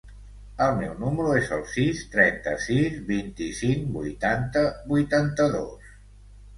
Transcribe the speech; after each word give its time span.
El 0.67 0.71
meu 0.79 0.95
número 1.03 1.35
es 1.41 1.51
el 1.57 1.61
sis, 1.75 2.01
trenta-sis, 2.17 2.97
vint-i-cinc, 3.13 3.87
vuitanta, 4.01 4.69
vuitanta-dos. 4.93 5.97